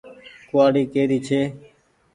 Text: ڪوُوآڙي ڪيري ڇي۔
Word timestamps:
ڪوُوآڙي 0.49 0.83
ڪيري 0.93 1.17
ڇي۔ 1.27 1.41